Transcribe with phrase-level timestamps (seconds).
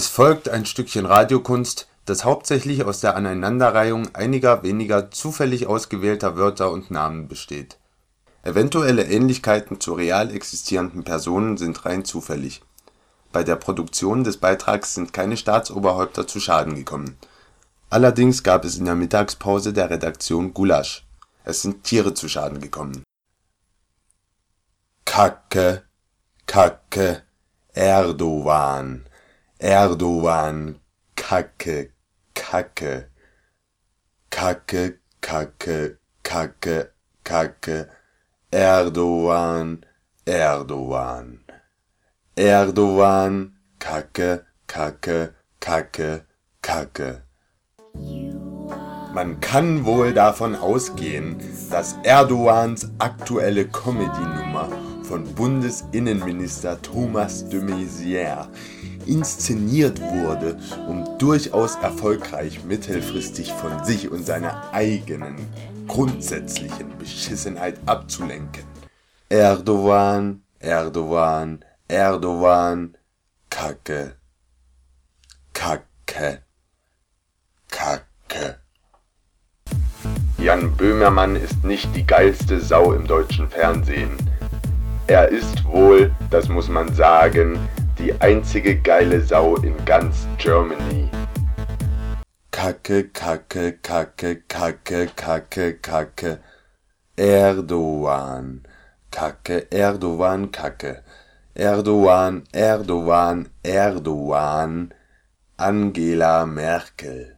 [0.00, 6.70] Es folgt ein Stückchen Radiokunst, das hauptsächlich aus der Aneinanderreihung einiger weniger zufällig ausgewählter Wörter
[6.70, 7.76] und Namen besteht.
[8.42, 12.62] Eventuelle Ähnlichkeiten zu real existierenden Personen sind rein zufällig.
[13.30, 17.18] Bei der Produktion des Beitrags sind keine Staatsoberhäupter zu Schaden gekommen.
[17.90, 21.06] Allerdings gab es in der Mittagspause der Redaktion Gulasch.
[21.44, 23.02] Es sind Tiere zu Schaden gekommen.
[25.04, 25.82] Kacke,
[26.46, 27.20] Kacke,
[27.74, 29.04] Erdogan,
[29.62, 30.76] Erdogan,
[31.16, 31.90] Kacke,
[32.34, 33.08] Kacke,
[34.30, 36.88] Kacke, Kacke, Kacke,
[37.22, 37.88] Kacke,
[38.50, 39.84] Erdogan,
[40.26, 41.40] Erdogan,
[42.38, 46.24] Erdogan, Kacke, Kacke, Kacke,
[46.62, 47.22] Kacke.
[49.12, 51.36] Man kann wohl davon ausgehen,
[51.70, 54.70] dass Erdogans aktuelle Comedy-Nummer
[55.02, 58.48] von Bundesinnenminister Thomas de Maizière
[59.06, 65.36] inszeniert wurde, um durchaus erfolgreich mittelfristig von sich und seiner eigenen
[65.86, 68.64] grundsätzlichen Beschissenheit abzulenken.
[69.28, 72.96] Erdogan, Erdogan, Erdogan,
[73.48, 74.14] Kacke,
[75.52, 76.42] Kacke,
[77.68, 78.60] Kacke.
[80.38, 84.16] Jan Böhmermann ist nicht die geilste Sau im deutschen Fernsehen.
[85.06, 87.58] Er ist wohl, das muss man sagen,
[88.00, 91.08] die einzige geile Sau in ganz Germany.
[92.50, 96.40] Kacke, Kacke, Kacke, Kacke, Kacke, Kacke.
[97.16, 98.62] Erdogan.
[99.10, 101.04] Kacke, Erdogan, Kacke.
[101.54, 104.94] Erdogan, Erdogan, Erdogan.
[105.58, 107.36] Angela Merkel.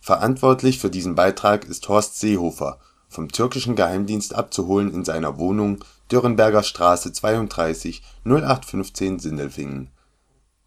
[0.00, 6.62] Verantwortlich für diesen Beitrag ist Horst Seehofer, vom türkischen Geheimdienst abzuholen in seiner Wohnung Dürrenberger
[6.62, 9.90] Straße 32 0815 Sindelfingen.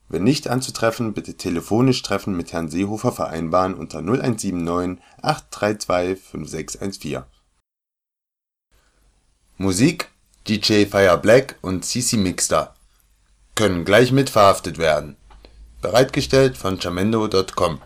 [0.09, 7.23] Wenn nicht anzutreffen, bitte telefonisch Treffen mit Herrn Seehofer vereinbaren unter 0179 832 5614.
[9.57, 10.09] Musik
[10.47, 12.73] DJ Fire Black und CC Mixter.
[13.55, 15.17] Können gleich mit verhaftet werden.
[15.81, 17.81] Bereitgestellt von jamendo.com